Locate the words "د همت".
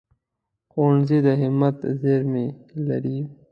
1.25-1.77